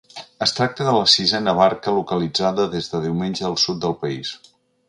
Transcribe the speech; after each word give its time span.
Es 0.45 0.53
tracta 0.59 0.87
de 0.87 0.93
la 0.95 1.03
sisena 1.15 1.53
barca 1.59 1.95
localitzada 1.97 2.67
des 2.77 2.91
de 2.95 3.05
diumenge 3.07 3.49
al 3.51 3.63
sud 3.69 3.83
del 3.85 3.99
país. 4.07 4.37